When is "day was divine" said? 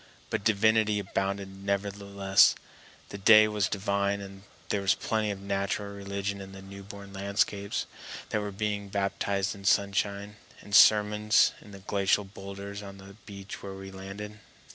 3.19-4.19